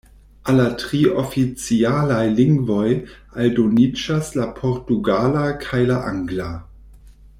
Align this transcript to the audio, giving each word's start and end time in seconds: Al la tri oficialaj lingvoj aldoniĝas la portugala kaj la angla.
Al 0.51 0.55
la 0.59 0.63
tri 0.83 1.01
oficialaj 1.23 2.21
lingvoj 2.39 2.87
aldoniĝas 3.43 4.33
la 4.39 4.49
portugala 4.57 5.45
kaj 5.67 5.83
la 5.93 6.01
angla. 6.15 6.49